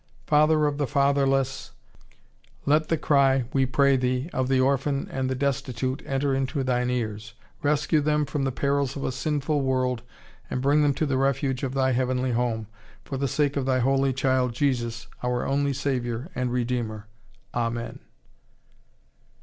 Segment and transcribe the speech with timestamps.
[0.25, 1.73] Father of the fatherless,
[2.65, 6.89] let the cry, we pray Thee, of the orphan and the destitute enter into Thine
[6.89, 10.01] ears; rescue them from the perils of a sinful world
[10.49, 12.65] and bring them to the refuge of Thy Heavenly Home,
[13.05, 17.05] for the sake of Thy Holy Child Jesus, our only Saviour and Redeemer.
[17.53, 17.99] Amen.